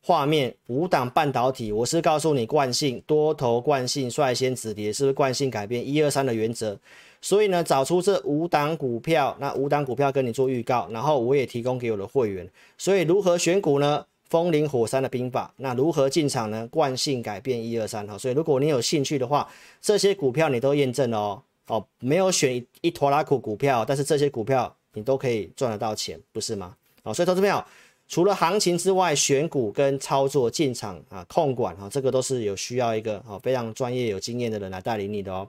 [0.06, 6.78] 画面，五档半导体，我是告诉你惯性多头惯性率先止跌，是不是惯性改变一二三的原则？
[7.22, 12.46] 所以呢，找出这五档股票，那五档股票跟你做预告，然后我也提供给我的会员。
[12.78, 14.06] 所以如何选股呢？
[14.30, 16.68] 风林火山的兵法，那如何进场呢？
[16.70, 19.48] 惯性改变一二三哈，所以如果你有兴趣的话，
[19.80, 26.76] 这些股票你都验证了哦哦，没有选一一拖拉库股票，但是这些股票你都可以赚得到钱，不是吗？
[27.04, 27.64] 哦，所以投资朋友
[28.08, 35.48] 除了行情之外，选股跟操作进场啊控管啊，这个都是有需要一个啊非常专业有经验的人来带领你的哦。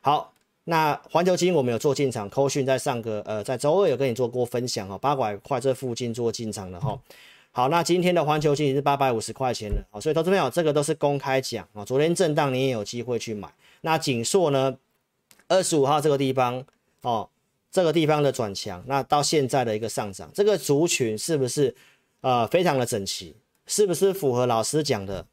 [0.00, 0.32] 好，
[0.64, 6.98] 那环球金我们有做进场，扣讯在上个呃在周二有跟你做过分享哦，八百块这附近做进场的哈。
[7.52, 11.84] 好，那今天的环球晶是八百五十块钱的，哦，所以投资朋友这个都是公开讲啊。
[11.84, 13.48] 昨天震荡你也有机会去买。
[13.82, 14.76] 那景硕呢？
[15.48, 16.64] 二十五号这个地方
[17.02, 17.28] 哦，
[17.70, 21.72] 这个地方的转强，那到现在的一个上涨，这个族群是不是
[22.20, 23.36] 呃非常的整齐？
[23.66, 25.26] 是不是符合老师讲的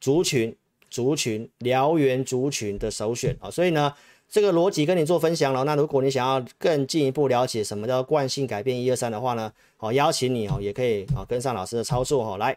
[0.00, 0.54] 族群
[0.88, 3.50] 族群燎原族群的首选啊？
[3.50, 3.92] 所以呢，
[4.28, 5.64] 这个逻辑跟你做分享了。
[5.64, 12.36] 那如果你想要更进一步了解什么叫惯性改变一二三的话呢，好，邀请你哦，也可以啊跟上老师的操作哈。
[12.36, 12.56] 来，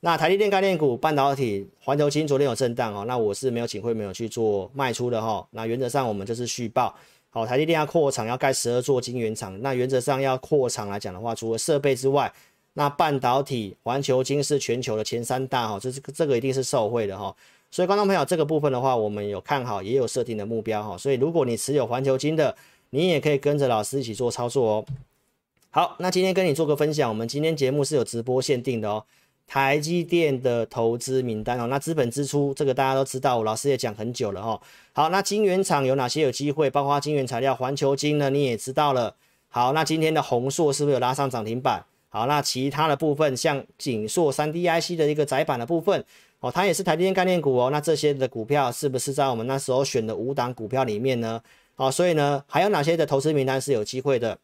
[0.00, 5.46] 那台积电概念股、半导体、环球晶昨天有震荡哦，那我是没有请会没有去做卖出的哈。
[5.52, 6.92] 那原则上我们就是续报。
[7.30, 12.32] 好，台积电要扩厂，要盖十二座晶圆厂，那原则上要扩厂来讲的话，除了设备之外，
[12.78, 17.34] 那半导体、环球晶是全球的前三大哈，这是这个一定是受惠的哈。
[17.72, 20.96] 所以，观众朋友，这个部分的话，我们有看好，也有设定的目标哈。
[20.96, 22.54] 所以，如果你持有环球晶的，
[22.90, 24.84] 你也可以跟着老师一起做操作哦。
[25.70, 29.04] 好，那今天跟你做个分享，我们今天节目是有直播限定的哦。
[29.48, 34.60] 台积电的投资名单哦，那资本支出这个大家都知道，老师也讲很久了哈。
[34.92, 36.70] 好，那晶圆厂有哪些有机会？
[36.70, 39.16] 包括晶圆材料，环球晶呢，你也知道了。
[39.48, 41.84] 好，那今天的宏硕是不是有拉上涨停板？
[42.08, 46.04] 好，那其他的部分像景硕三 DIC 的一个窄板的部分。
[46.40, 51.42] 哦，它也是台积电概念股哦，那这些的股票是不是在我们那时候选的五档股票里面呢？
[51.74, 54.38] 哦，所以呢，还有哪些的投资名单是有机会的？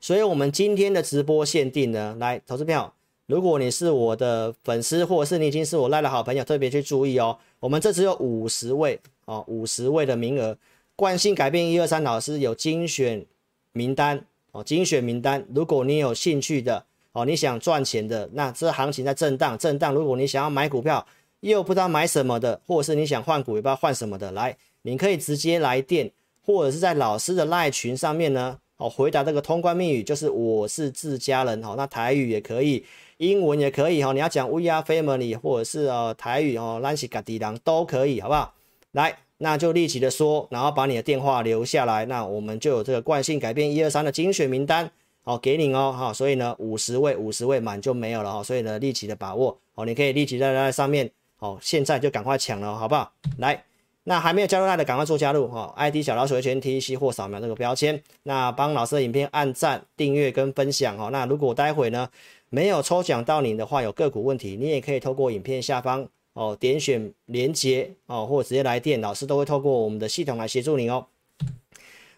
[0.00, 2.92] 所以我们今天的直播限定呢，来，投资票，
[3.26, 10.58] 如果你是我的粉丝，或者是你已经是我赖的好朋友，特别去注意哦，我们这只有五十位哦，五十位的名额，
[10.96, 13.24] 惯性改变一二三老师有精选
[13.70, 14.24] 名单
[14.58, 16.84] 哦，精选名单，如果你有兴趣的。
[17.12, 19.92] 哦，你想赚钱的，那这行情在震荡，震荡。
[19.94, 21.04] 如果你想要买股票，
[21.40, 26.12] 又不知道买什么的，或者是你想换股，也不知道换什么的，来，你可以直接来电，
[26.44, 32.84] 或者是在老师的赖群上面呢，哦，回答这个通关密语，就是我是自家人，哦，那台语也可以，
[33.16, 38.54] 英文也可以，哈，你要讲 We are family，或者是呃台语哦，咱是家己人都可以，好不好？
[38.92, 44.90] 来，那就立即的说，然后把你的电话留下来，那我们就有这个惯性改变一二三的精选名单。
[45.22, 53.12] 好，给你哦，好，所以呢，五十位，五十位满就没有了哈，所以呢，立即的把握，好，你可以立即在在上面，好，现在就赶快抢了，好不好？
[53.36, 53.62] 来，
[54.04, 62.08] 那还没有加入来的，赶快做加入哈，ID 小老鼠的全 T C 或扫描这个标签，那帮老师的影片按赞、订阅跟分享哈，那如果待会呢
[62.48, 71.04] 没有抽奖到你的话，有个股问题，你也可以透过影片下方哦点选连接哦，或直接来电，老师都会透过我们的系统来协助你哦。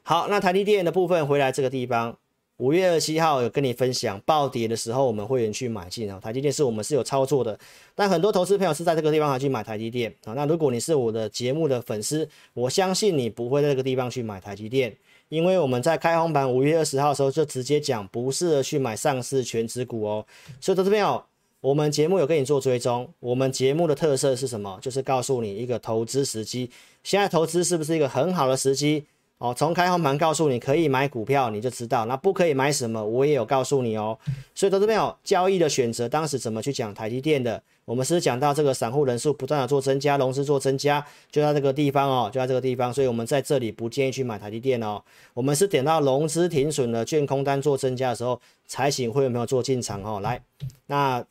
[0.03, 2.19] 好，那台积电的部分回来这个地方。
[2.59, 6.21] 五月二十七号有跟你分享暴跌的时候，我们会员去买进啊。
[6.21, 7.59] 台积电是我们是有操作的，
[7.95, 10.35] 但很多投资朋友是在这个地方还去买台积电啊。
[10.35, 14.95] 那如果你是我的节目的粉丝，我相信你不会在这个地方去买台积电，
[15.31, 20.27] 因为我们在开红盘五月二十号的时候就直接讲不适合去买上市权值股哦。
[20.61, 21.25] 所以投资朋友，
[21.61, 24.79] 我们节目有跟你做追踪，我们节目的特色是什么？
[24.81, 26.71] 就是告诉你一个投资时机，
[27.03, 29.05] 现在投资是不是一个很好的时机？
[29.37, 32.05] 哦，从开红盘告诉你可以买股票，你就知道。
[32.05, 34.19] 那不可以买什么，我也有告诉你哦。
[34.55, 37.63] 所以，投资朋友交易的选择，当时怎么去讲台积电的？
[37.87, 42.93] 我们是讲到这个散户人数不断的做增加，融资做增加，就在这个地方哦，就在这个地方。
[42.93, 45.03] 所以我们在这里不建议去买台积电哦。
[45.33, 50.21] 我们是点到融资停损的，券空单做增加的时候，才行会有没有做进场哦？
[50.21, 50.43] 来，
[50.87, 51.25] 那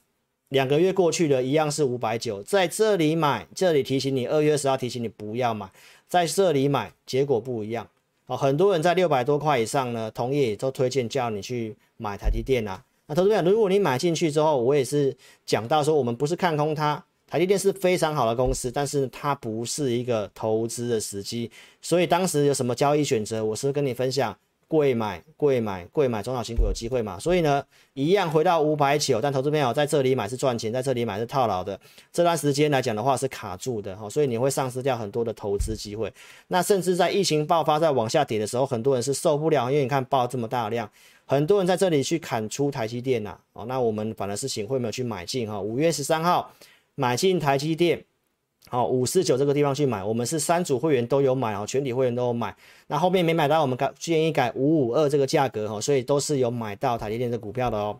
[0.49, 5.69] 两个月过去了，一样是五百九，在这里买，这里提醒你，二月十号提醒你不要买，
[6.07, 7.87] 在这里买，结果不一样。
[8.25, 12.83] 哦，很多人在六百多块以上呢，同业也都推荐叫你去买台积电啊。
[13.05, 21.49] 那投资者，如果你买进去之后，我也是讲到说，我们不是看空它，台积电是非常好的公司，但是它不是一个投资的时机。
[21.81, 24.35] 所以当时有什么交易选择，我是跟你分享。
[24.69, 27.17] 贵买贵买贵买，中小型股有机会嘛？
[27.19, 31.77] 所以呢，一样回到五百九，但投资朋友在这里买是赚钱，在这里买是套牢的。
[32.13, 36.13] 这段时间来讲的话是卡住的哈，所以你会丧失掉很多的投资机会。
[36.49, 40.87] 那甚至在疫情爆发、在往下跌的时候，很多人是受不了，因为你看爆这么大量，
[41.25, 43.35] 很多人在这里去砍出台积电呐。
[43.53, 45.59] 哦，那我们反而是请会没有去买进哈。
[45.59, 46.53] 五月十三号
[46.93, 48.05] 买进台积电。
[48.71, 52.55] 好，五四九这个地方去买，我们是三组会员都有买哦，全体会员都有买。
[52.85, 57.99] 那后面没买到，我们改建议改五五二这个价格哈，所以都是有买到台积电的股票的哦。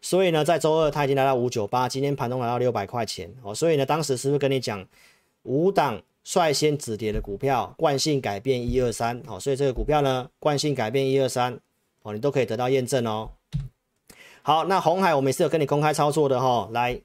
[0.00, 3.52] 所以呢，在周二它已经来到五九八，今天盘中来到六百块钱哦。
[3.52, 4.86] 所以呢，当时是不是跟你讲
[5.42, 9.40] 五档率先止跌的股票，惯性改变一二三哦？
[9.40, 11.58] 所以这个股票呢，惯性改变一二三
[12.02, 13.30] 哦，你都可以得到验证哦。
[14.42, 17.00] 好，那红海我们也是有跟你公开操作的哈，来。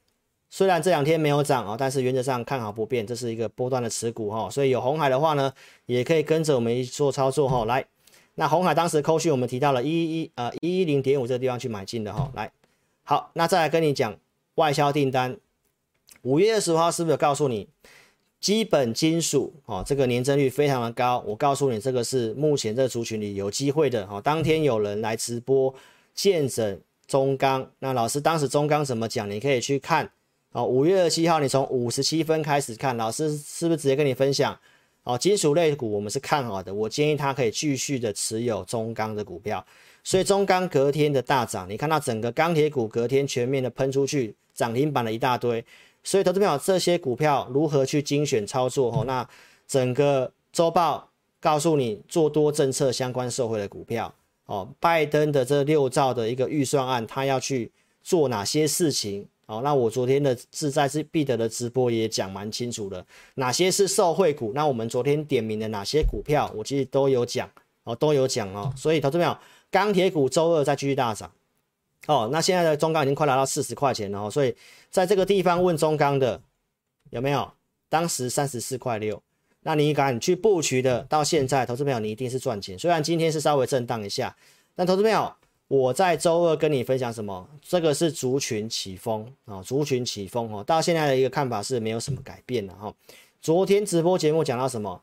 [0.55, 5.51] 虽然这两天没有涨啊，但是原则上看好不变，这是一个波段的持股哈，所以有红海的话呢，
[5.87, 7.65] 也可以跟着我们一起做操作哈。
[7.65, 7.83] 来，
[8.35, 12.31] 那红海当时扣讯我们提到了一一呃一一零点五这个地方去买进的哈。
[12.35, 12.51] 来，
[13.03, 14.15] 好，那再来跟你讲
[14.53, 15.35] 外销订单，
[16.21, 17.67] 五月二十五号是不是有告诉你
[18.39, 24.21] 基本金属哦，这个年增率非常的高，我告诉你这个是目前这个族群里有机会的哈。
[24.21, 25.73] 当天有人来直播
[26.13, 29.27] 见证中钢，那老师当时中钢怎么讲？
[29.27, 30.11] 你可以去看。
[30.53, 34.57] 哦，五月二十七号，你从五十七分开始看，老师是不是直接跟你分享
[35.03, 39.65] 哦，金属类股我们是看好的，我建议他可以继续的持有中钢的股票。
[40.03, 45.65] 所以中钢隔天的大涨，你看到整个钢铁股隔天全面的喷出去，涨停板了一大堆。
[46.03, 48.91] 所以投资朋友，这些股票如何去精选操作？
[48.91, 49.27] 哦，那
[49.67, 54.13] 整个周报告诉你做多政策相关受惠的股票。
[54.45, 57.71] 哦，拜登的这六兆的一个预算案，他要去
[58.03, 59.25] 做哪些事情？
[59.57, 64.51] 哦，那我昨天的志在是必得的直播也讲蛮清楚的，哪些是受惠股？
[64.55, 67.49] 那我们昨天点名的哪些股票，我其实都有讲
[67.83, 68.73] 哦，都有讲哦。
[68.75, 69.37] 所以投资朋友，
[69.69, 71.31] 钢铁股周二再继续大涨。
[72.07, 74.55] 哦，那现在的中钢已经快来到四十块钱了哦，所以
[74.89, 76.41] 在这个地方问中钢的
[77.11, 77.51] 有没有？
[77.89, 79.21] 当时三十四块六，
[79.61, 82.77] 那你敢去布局的，到现在投资朋友你一定是赚钱。
[82.79, 84.35] 虽然今天是稍微震荡一下，
[84.73, 85.31] 但投资朋友，
[85.73, 87.49] 我在周二跟你分享什么？
[87.59, 92.93] 这个是族群起风啊，族群起风哦，到现在的一个看法是没有什么改变的哈。
[93.41, 95.01] 昨天直播节目讲到什么？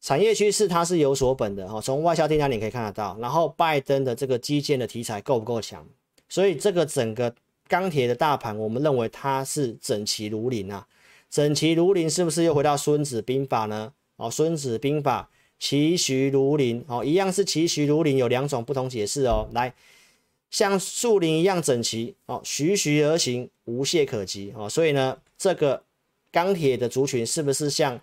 [0.00, 5.86] 产业趋势它是有所本的哈，从外销订单你可以看得到，然后拜登的这个基建的题材够不够强？
[6.26, 7.34] 所以这个整个
[7.68, 10.86] 钢铁的大盘，我们认为它是整齐如林啊，
[11.28, 13.92] 整齐如林是不是又回到孙子兵法呢？
[14.16, 15.28] 哦，孙子兵法
[15.62, 19.48] 齐徐如林哦，一样是齐徐如林，有两种不同解释哦。
[19.52, 19.72] 来，
[20.50, 24.68] 像树林一样整齐哦，徐徐而行，无懈可击哦。
[24.68, 25.80] 所以呢，这个
[26.32, 28.00] 钢铁的族群是不是像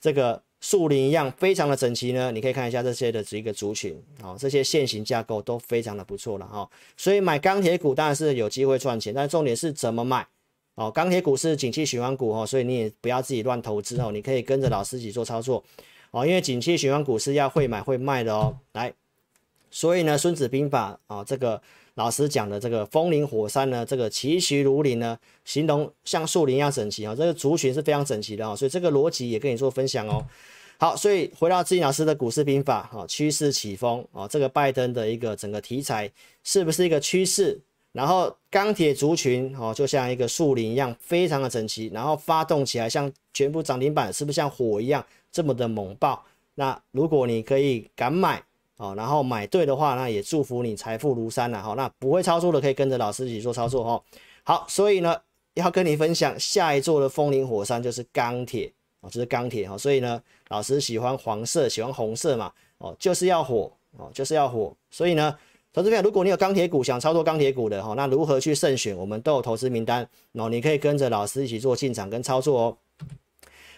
[0.00, 0.40] 这个？
[0.62, 10.26] 树林一样非常的整齐呢，你可以看一下这些的这一个族群，哦，这些线型架构都非常的不错了哈，所以买钢铁股当然是有机会赚钱，但重点是怎么买
[10.74, 10.90] 哦？
[10.90, 15.64] 钢铁股是景气循环股哦，所以你也不要自己乱投资哦，你可以跟着老师一起做操作
[16.10, 18.92] 哦，因为景气循环股是要会买会卖的哦，来，
[19.70, 21.60] 所以呢，孙子兵法啊，这个。
[21.94, 30.24] 老师讲的这个风林火山呢，这个齐徐如林呢，形容像树林一样整齐啊、哦，这个族群是非常整齐的啊、哦，所以这个逻辑也跟你做分享哦。
[30.78, 36.10] 好，所以回到志颖老师的股市兵法啊，趋势起风啊，这个拜登的一个整个题材
[36.42, 37.60] 是不是一个趋势？
[37.92, 46.24] 然后钢铁族群哦，就像一个树林一样，非常的整齐，然后发动起来像全部涨停板，是不是像火一样这么的猛爆？
[46.54, 48.42] 那如果你可以敢买。
[48.76, 51.74] 哦，然后买对的话，那也祝福你财富如山了哈。
[51.74, 54.02] 那不会操作的可以跟着老师一起做操作哈。
[54.42, 55.14] 好，所以呢，
[55.52, 58.72] 要跟你分享下一座的风林火山就是钢铁
[59.02, 59.76] 哦，就是钢铁哈。
[59.76, 60.18] 所以呢，
[60.48, 64.74] 老师喜欢黄色，喜欢红色嘛，哦，就是要火哦，就是要火。
[64.90, 65.36] 所以呢，
[65.74, 68.96] 投资朋友，如果你有钢铁股想操作钢铁股的哈，那如何去慎选？
[68.96, 72.78] 我们都有投资名单哦，你可以跟着老师一起做进场跟操作哦。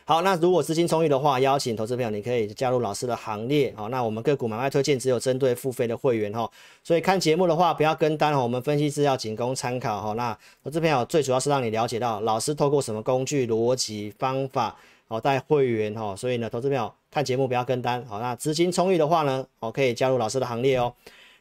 [0.05, 3.73] 好，那如果资金充裕的话，邀请投资朋友你可以加入老师的行列。
[3.77, 6.51] 好，那我们个股买卖推荐只有针对付费的会员哈，
[6.83, 10.13] 所以看节目的话不要跟单哈，我们分析资料仅供参考哈。
[10.15, 14.77] 那投资朋友最主要是让你了解到老师透过什么工具、逻辑、方法
[15.07, 18.05] 好带会员哈，所以呢，投资朋友看节目不要跟单。
[18.07, 20.93] 好，那资金充裕的话呢，我可以加入老师的行列哦。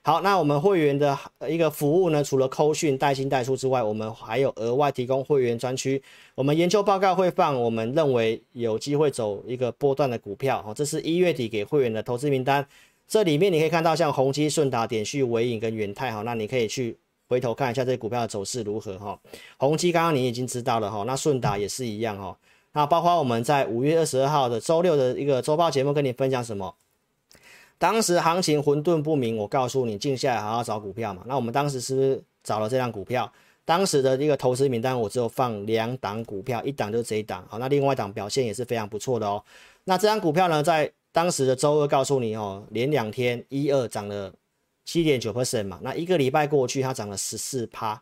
[0.03, 1.15] 好，那我们会员的
[1.47, 6.01] 一个服务呢，除了扣讯带薪带出之外，我们还有额外提供会员专区。
[6.33, 10.63] 我们研究报告会放，我们认为有机会走一个波段的股票。
[10.65, 12.65] 哦，这是一月底给会员的投资名单。
[13.07, 16.11] 这里面你可以看到像宏基、顺达、点序、纬颖跟元泰。
[16.11, 16.97] 哈，那你可以去
[17.29, 18.97] 回头看一下这股票的走势如何。
[18.97, 19.19] 哈，
[19.57, 20.89] 宏基刚刚你已经知道了。
[20.89, 22.17] 哈，那顺达也是一样。
[22.17, 22.35] 哈，
[22.73, 26.73] 那包括我们在五月二十二号的周六的一个周报节目跟你分享什么？
[27.81, 31.23] 当时行情混沌不明，我告诉你静下来好好找股票嘛。
[31.25, 33.33] 那我们当时是不是找了这张股票？
[33.65, 37.43] 当时的一个投资名单我只有放两档股票，一档就是这一档。
[37.49, 39.43] 好，那另外一档表现也是非常不错的哦。
[39.85, 44.31] 那这张股票呢，在当时的周二告诉你哦，连两天一二涨了
[44.85, 45.79] 七点九 percent 嘛。
[45.81, 47.99] 那一个礼拜过去，它涨了十四趴，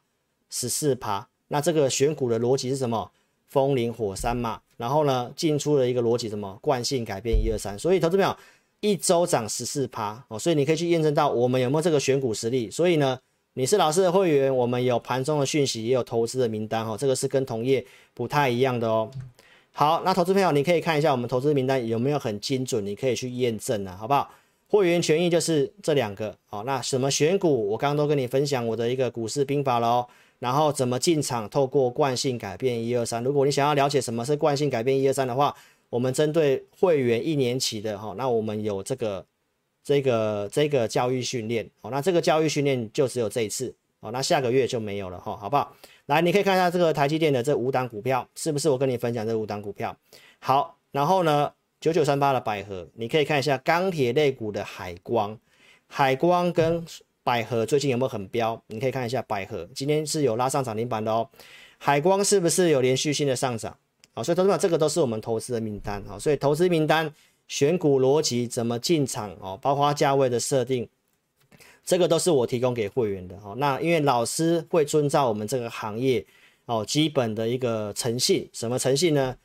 [0.49, 1.25] 十四趴。
[1.47, 3.09] 那这个选股的逻辑是什么？
[3.47, 4.59] 风林火山嘛。
[4.75, 6.59] 然后呢，进出的一个逻辑什么？
[6.61, 7.79] 惯性改变一二三。
[7.79, 8.37] 所以投资票。
[8.81, 12.69] 一周涨十四趴哦，所以你可以去验证到我们有没有这个选股实力。
[12.71, 13.17] 所以呢，
[13.53, 19.09] 你是老师的会员，我们有盘中的讯息，也有投资的名单哈，这个是跟同业不太一样的哦。
[19.71, 24.29] 好，那投资朋友你可以看一下我们投资名单有没有很精准，你可以去验证啊，好不好？
[24.67, 30.05] 会员权益就是这两个好，那什么选股，我刚刚都跟你分享我的一个股市兵法喽。
[30.39, 33.21] 然后怎么进场，透过惯性改变一二三。
[33.21, 35.53] 如果你想要了解什么是惯性改变一二三的话，
[35.89, 39.25] 我们针对会员一年期的哈，那我们有这个
[39.83, 45.75] 这个这个教育训练哦，那这个教育训练就只有这一次哦，那下个月就没有了哈，好不好？
[46.05, 49.95] 来，你可以看一下这个台积电的这五档股票，是不是我跟你分享这五档股票？
[50.39, 55.37] 好，然后呢，九九三八的百合，你可以看一下钢铁类股的海光，
[55.87, 56.85] 海光跟
[57.23, 58.59] 百合最近有没有很飙？
[58.67, 61.29] 你可以看一下百合今天是有拉上涨停板的哦，
[61.77, 63.77] 海光是不是有连续性的上涨？
[64.13, 67.13] 好所以投资者这个都是我们投资的名单，好，所以投资名单
[67.47, 70.87] 选股逻辑怎么进场哦，包括价位的设定，
[71.85, 73.55] 这个都是我提供给会员的哦。
[73.57, 76.25] 那因为老师会遵照我们这个行业
[76.65, 79.35] 哦基本的一个诚信，什么诚信呢？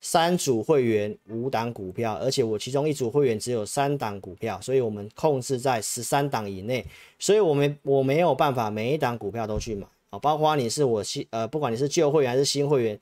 [0.00, 6.84] 三组会员五档股票，而且我其中一组会员只有三档股票，所以我们控制在十三档以内，
[7.18, 13.00] 所以我们我没有办法每一档股票都去买啊，包括你是我新呃，不管你是旧会员还是新会员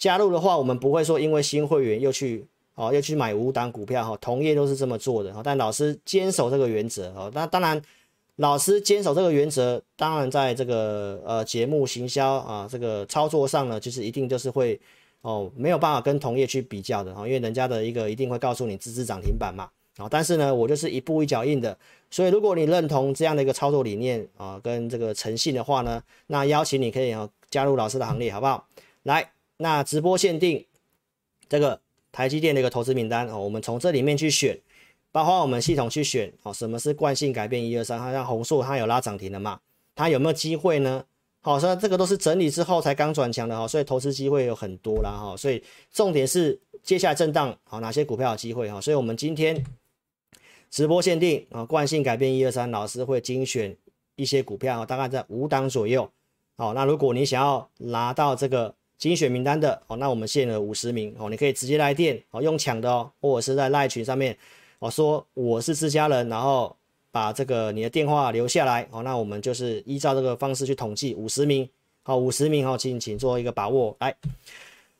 [0.00, 2.44] 加入的话，我们不会说因为新会员又去
[2.74, 7.80] 哦又去买五档股票哈，同业都是这么做的哈，但老师坚守这个原则哦，那当然
[8.36, 14.80] 老师坚守这个原则，当然在这个呃节目行销啊这个操作上呢，就是一定就是会。
[15.22, 21.76] 哦，没有办法跟同业去比较的哈，因为人家的一个一定会告诉你支支涨停板嘛，啊，但是呢，我就是一步一脚印的，
[22.10, 27.14] 所以如果你认同这样的一个操作理念啊，跟这个诚信的话呢，那邀请你可以
[27.50, 28.66] 加入老师的行列，好不好？
[29.02, 29.30] 来，
[29.62, 30.64] 那直播限定
[31.46, 31.78] 这个
[32.10, 34.58] 台积电的一个投资名单哦，我们从这里面去选，
[35.12, 37.62] 包括我们系统去选哦，什么是惯性改变？
[37.62, 39.60] 一二三，它像弘塑它有拉涨停的嘛，
[39.94, 41.04] 它有没有机会呢？
[41.42, 49.62] 好，所以这个都是整理之后才刚转强的哈，所以投资机会有很多啦哈，所以重点是接下来震荡好，哪些股票有机会哈，所以我们今天
[50.70, 53.76] 直播限定啊，惯性改变一二三，老师会精选
[54.16, 56.10] 一些股票，大概在五档左右。
[56.56, 64.38] 好，那如果你想要拿到这个精选名单的哦，那我们限了五十名哦，你可以直接来电哦，用抢的哦，或者是在赖群上面
[64.78, 66.76] 哦，说我是自家人，然后。
[67.12, 71.68] 把这个你的电话留下来哦，那我们就是依照这个方式去统计五十名，
[72.04, 74.14] 好，五十名哦，请请做一个把握来。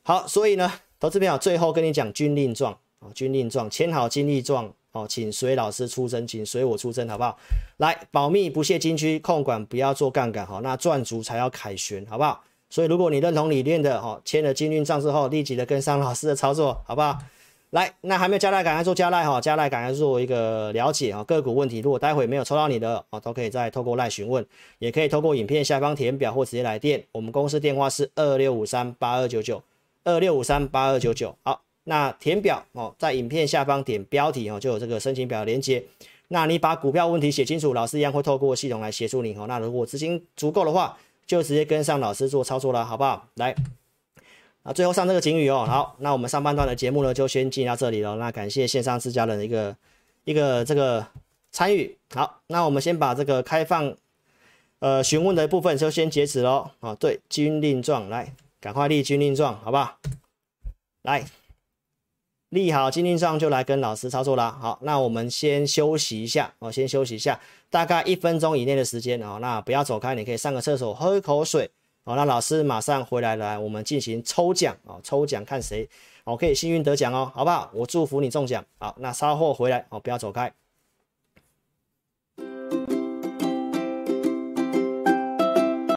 [0.03, 7.39] 好，所以呢，投资朋友最后跟你讲军令状啊，军令状签好军令状哦，请随老师出征，请随我出征，好不好？
[7.77, 12.43] 来，保密不泄金区，控管不要做杠杆，好，那赚足才要凯旋，好不好？
[12.71, 17.15] 所以如果你认同理念的哦，签了军令状之后，立即的跟上老师的操作，好不好？
[17.71, 24.45] 来，那还没有加赖，赶快做加赖哈，加赖赶快做一个了解啊，个股问题，如果待会没有抽到你的哦，都可以再透过赖询问，
[24.79, 29.61] 也可以透过影片下方填表或直接来电，我们公司电话是二六五三八二九九
[30.03, 31.33] 二六五三八二九九。
[31.43, 35.81] 好，那填表哦，在影片下方点标题哦，就有这个申请表的连接。
[36.27, 39.45] 那你把股票问题写清楚，老师一样会透过系统来协助你哦。
[39.47, 43.27] 那如果资金足够的话，就直接跟上老师做操作了，好不好？
[43.35, 43.55] 来。
[44.63, 48.15] 啊，最后上这个警语哦，好，那我们上半段的节目呢，就先进到这里了。
[48.17, 49.75] 那感谢线上自家人的一个
[50.23, 51.07] 一个这个
[51.51, 51.97] 参与。
[52.13, 53.95] 好，那我们先把这个开放
[54.77, 56.69] 呃询问的部分就先截止喽。
[56.79, 59.97] 啊，对，军令状，来，赶快立军令状，好不好？
[61.01, 61.25] 来，
[62.51, 64.57] 利好军令状就来跟老师操作啦。
[64.59, 67.39] 好，那我们先休息一下，哦，先休息一下，
[67.69, 69.37] 大概一分钟以内的时间哦。
[69.39, 71.69] 那不要走开，你可以上个厕所，喝一口水。
[72.03, 75.87] 哦，那老师马上回来了，我们进行抽奖哦，抽奖看谁
[76.25, 77.71] 哦可以幸运得奖哦，好不好？
[77.73, 78.61] 我祝福你中奖。
[78.79, 80.51] 好，那稍后回来哦，不要走开。